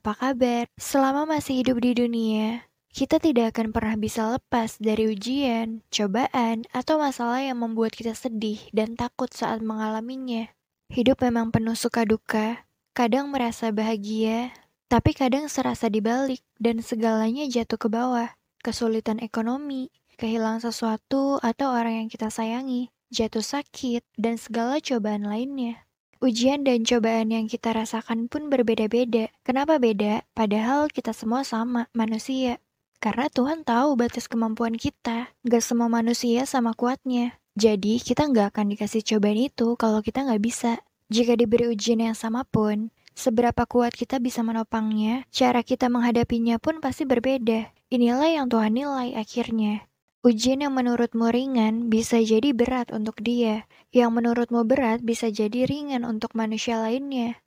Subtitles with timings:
[0.00, 0.64] apa kabar?
[0.80, 6.96] Selama masih hidup di dunia, kita tidak akan pernah bisa lepas dari ujian, cobaan, atau
[6.96, 10.48] masalah yang membuat kita sedih dan takut saat mengalaminya.
[10.88, 12.64] Hidup memang penuh suka duka,
[12.96, 14.56] kadang merasa bahagia,
[14.88, 18.32] tapi kadang serasa dibalik dan segalanya jatuh ke bawah.
[18.64, 25.84] Kesulitan ekonomi, kehilangan sesuatu atau orang yang kita sayangi, jatuh sakit, dan segala cobaan lainnya.
[26.20, 29.32] Ujian dan cobaan yang kita rasakan pun berbeda-beda.
[29.40, 30.20] Kenapa beda?
[30.36, 32.60] Padahal kita semua sama, manusia.
[33.00, 35.32] Karena Tuhan tahu batas kemampuan kita.
[35.48, 37.40] Gak semua manusia sama kuatnya.
[37.56, 40.84] Jadi kita nggak akan dikasih cobaan itu kalau kita nggak bisa.
[41.08, 46.84] Jika diberi ujian yang sama pun, seberapa kuat kita bisa menopangnya, cara kita menghadapinya pun
[46.84, 47.72] pasti berbeda.
[47.88, 49.89] Inilah yang Tuhan nilai akhirnya.
[50.20, 56.04] Ujian yang menurutmu ringan bisa jadi berat untuk dia, yang menurutmu berat bisa jadi ringan
[56.04, 57.40] untuk manusia lainnya.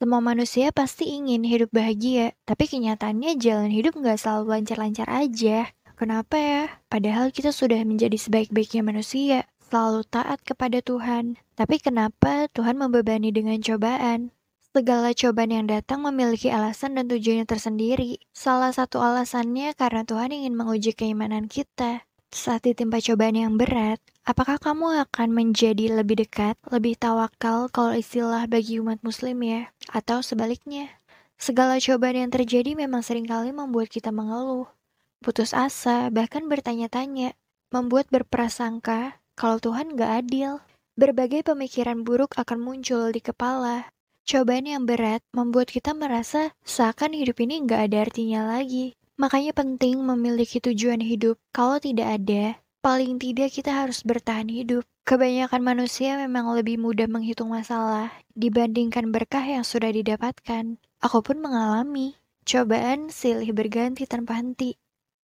[0.00, 5.68] Semua manusia pasti ingin hidup bahagia, tapi kenyataannya jalan hidup nggak selalu lancar-lancar aja.
[6.00, 6.62] Kenapa ya?
[6.88, 11.36] Padahal kita sudah menjadi sebaik-baiknya manusia, selalu taat kepada Tuhan.
[11.60, 14.32] Tapi kenapa Tuhan membebani dengan cobaan?
[14.72, 18.16] Segala cobaan yang datang memiliki alasan dan tujuannya tersendiri.
[18.32, 22.08] Salah satu alasannya karena Tuhan ingin menguji keimanan kita.
[22.34, 28.50] Saat ditimpa cobaan yang berat, apakah kamu akan menjadi lebih dekat, lebih tawakal kalau istilah
[28.50, 29.70] bagi umat muslim ya?
[29.94, 30.98] Atau sebaliknya?
[31.38, 34.66] Segala cobaan yang terjadi memang sering kali membuat kita mengeluh,
[35.22, 37.38] putus asa, bahkan bertanya-tanya,
[37.70, 40.58] membuat berprasangka kalau Tuhan gak adil.
[40.98, 43.94] Berbagai pemikiran buruk akan muncul di kepala.
[44.26, 48.98] Cobaan yang berat membuat kita merasa seakan hidup ini gak ada artinya lagi.
[49.14, 51.38] Makanya penting memiliki tujuan hidup.
[51.54, 54.82] Kalau tidak ada, paling tidak kita harus bertahan hidup.
[55.04, 60.80] Kebanyakan manusia memang lebih mudah menghitung masalah dibandingkan berkah yang sudah didapatkan.
[61.04, 62.16] Aku pun mengalami.
[62.44, 64.76] Cobaan silih berganti tanpa henti.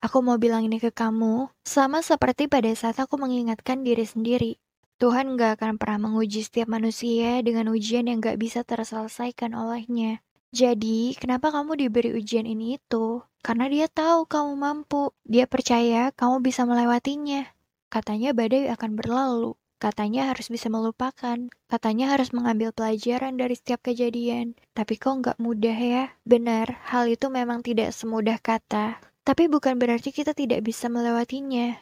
[0.00, 4.52] Aku mau bilang ini ke kamu, sama seperti pada saat aku mengingatkan diri sendiri.
[5.00, 10.20] Tuhan gak akan pernah menguji setiap manusia dengan ujian yang gak bisa terselesaikan olehnya.
[10.52, 13.22] Jadi, kenapa kamu diberi ujian ini itu?
[13.40, 15.12] Karena dia tahu kamu mampu.
[15.24, 17.48] Dia percaya kamu bisa melewatinya.
[17.88, 19.56] Katanya badai akan berlalu.
[19.80, 21.48] Katanya harus bisa melupakan.
[21.66, 24.52] Katanya harus mengambil pelajaran dari setiap kejadian.
[24.76, 26.04] Tapi kok nggak mudah ya?
[26.28, 29.00] Benar, hal itu memang tidak semudah kata.
[29.24, 31.80] Tapi bukan berarti kita tidak bisa melewatinya.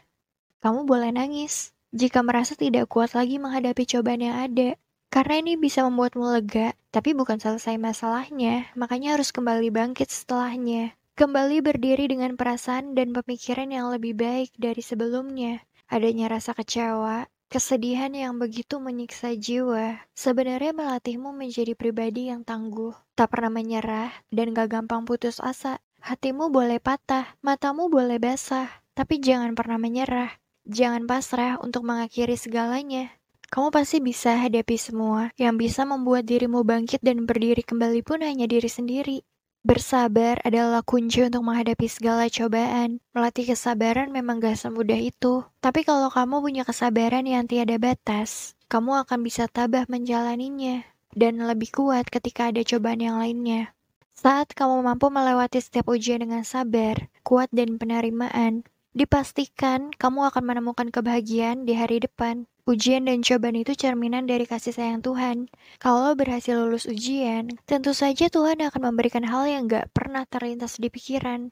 [0.62, 4.78] Kamu boleh nangis jika merasa tidak kuat lagi menghadapi cobaan yang ada.
[5.08, 10.97] Karena ini bisa membuatmu lega, tapi bukan selesai masalahnya, makanya harus kembali bangkit setelahnya.
[11.18, 15.66] Kembali berdiri dengan perasaan dan pemikiran yang lebih baik dari sebelumnya.
[15.90, 23.34] Adanya rasa kecewa, kesedihan yang begitu menyiksa jiwa, sebenarnya melatihmu menjadi pribadi yang tangguh, tak
[23.34, 25.82] pernah menyerah, dan gak gampang putus asa.
[26.06, 30.30] Hatimu boleh patah, matamu boleh basah, tapi jangan pernah menyerah.
[30.70, 33.10] Jangan pasrah untuk mengakhiri segalanya.
[33.50, 35.34] Kamu pasti bisa hadapi semua.
[35.34, 39.26] Yang bisa membuat dirimu bangkit dan berdiri kembali pun hanya diri sendiri.
[39.66, 43.02] Bersabar adalah kunci untuk menghadapi segala cobaan.
[43.10, 45.42] Melatih kesabaran memang gak semudah itu.
[45.58, 50.86] Tapi kalau kamu punya kesabaran yang tiada batas, kamu akan bisa tabah menjalaninya.
[51.10, 53.74] Dan lebih kuat ketika ada cobaan yang lainnya.
[54.14, 58.62] Saat kamu mampu melewati setiap ujian dengan sabar, kuat dan penerimaan,
[58.96, 62.48] dipastikan kamu akan menemukan kebahagiaan di hari depan.
[62.68, 65.48] Ujian dan cobaan itu cerminan dari kasih sayang Tuhan.
[65.80, 70.92] Kalau berhasil lulus ujian, tentu saja Tuhan akan memberikan hal yang gak pernah terlintas di
[70.92, 71.48] pikiran.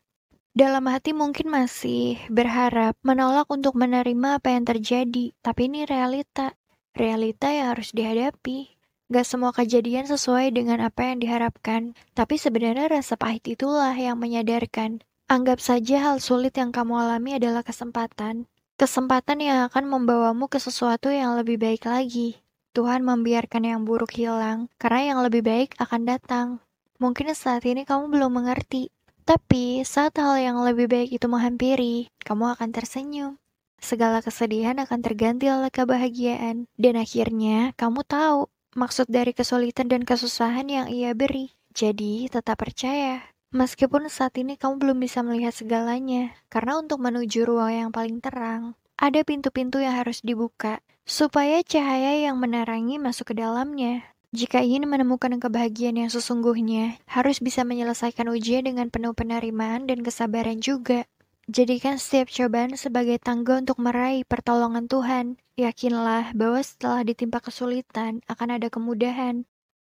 [0.52, 6.52] Dalam hati mungkin masih berharap, menolak untuk menerima apa yang terjadi, tapi ini realita.
[6.92, 8.76] Realita yang harus dihadapi.
[9.08, 15.00] Gak semua kejadian sesuai dengan apa yang diharapkan, tapi sebenarnya rasa pahit itulah yang menyadarkan.
[15.26, 21.08] Anggap saja hal sulit yang kamu alami adalah kesempatan Kesempatan yang akan membawamu ke sesuatu
[21.08, 22.36] yang lebih baik lagi.
[22.76, 26.60] Tuhan membiarkan yang buruk hilang, karena yang lebih baik akan datang.
[27.00, 28.92] Mungkin saat ini kamu belum mengerti,
[29.24, 33.40] tapi saat hal yang lebih baik itu menghampiri, kamu akan tersenyum.
[33.80, 40.68] Segala kesedihan akan terganti oleh kebahagiaan, dan akhirnya kamu tahu maksud dari kesulitan dan kesusahan
[40.68, 41.56] yang ia beri.
[41.72, 43.24] Jadi, tetap percaya
[43.54, 48.74] Meskipun saat ini kamu belum bisa melihat segalanya, karena untuk menuju ruang yang paling terang,
[48.98, 54.02] ada pintu-pintu yang harus dibuka, supaya cahaya yang menerangi masuk ke dalamnya.
[54.34, 60.58] Jika ingin menemukan kebahagiaan yang sesungguhnya, harus bisa menyelesaikan ujian dengan penuh penerimaan dan kesabaran
[60.58, 61.06] juga.
[61.46, 65.38] Jadikan setiap cobaan sebagai tangga untuk meraih pertolongan Tuhan.
[65.54, 69.46] Yakinlah bahwa setelah ditimpa kesulitan, akan ada kemudahan.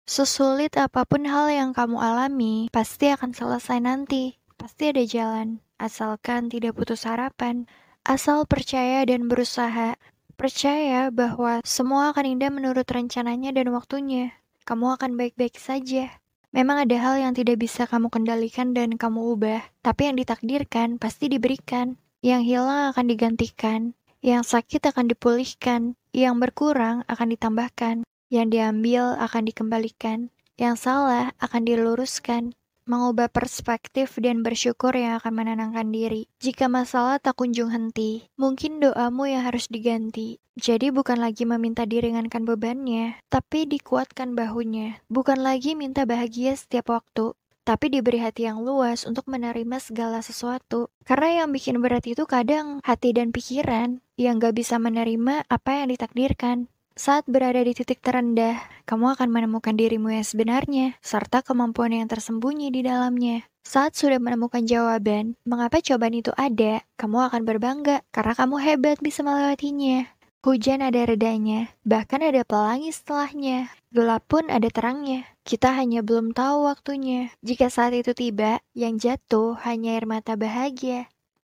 [0.09, 4.41] Sesulit apa pun hal yang kamu alami, pasti akan selesai nanti.
[4.57, 7.69] Pasti ada jalan, asalkan tidak putus harapan.
[8.09, 10.01] Asal percaya dan berusaha.
[10.41, 14.33] Percaya bahwa semua akan indah menurut rencananya dan waktunya.
[14.65, 16.09] Kamu akan baik-baik saja.
[16.57, 21.29] Memang ada hal yang tidak bisa kamu kendalikan dan kamu ubah, tapi yang ditakdirkan pasti
[21.29, 22.01] diberikan.
[22.25, 23.93] Yang hilang akan digantikan,
[24.25, 28.09] yang sakit akan dipulihkan, yang berkurang akan ditambahkan.
[28.29, 30.29] Yang diambil akan dikembalikan,
[30.61, 32.53] yang salah akan diluruskan.
[32.89, 36.25] Mengubah perspektif dan bersyukur yang akan menenangkan diri.
[36.41, 40.41] Jika masalah tak kunjung henti, mungkin doamu yang harus diganti.
[40.57, 45.05] Jadi bukan lagi meminta diringankan bebannya, tapi dikuatkan bahunya.
[45.13, 47.37] Bukan lagi minta bahagia setiap waktu,
[47.69, 50.89] tapi diberi hati yang luas untuk menerima segala sesuatu.
[51.05, 55.93] Karena yang bikin berat itu kadang hati dan pikiran yang gak bisa menerima apa yang
[55.93, 56.73] ditakdirkan.
[56.99, 62.75] Saat berada di titik terendah, kamu akan menemukan dirimu yang sebenarnya, serta kemampuan yang tersembunyi
[62.75, 63.47] di dalamnya.
[63.63, 69.23] Saat sudah menemukan jawaban, mengapa cobaan itu ada, kamu akan berbangga karena kamu hebat bisa
[69.23, 70.11] melewatinya.
[70.43, 73.71] Hujan ada redanya, bahkan ada pelangi setelahnya.
[73.95, 75.23] Gelap pun ada terangnya.
[75.47, 77.31] Kita hanya belum tahu waktunya.
[77.47, 81.07] Jika saat itu tiba, yang jatuh hanya air mata bahagia.